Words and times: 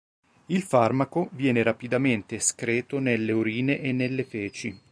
Il 0.47 0.63
farmaco 0.63 1.29
viene 1.33 1.61
rapidamente 1.61 2.33
escreto 2.35 2.97
nelle 2.97 3.31
urine 3.33 3.79
e 3.81 3.91
nelle 3.91 4.23
feci. 4.23 4.75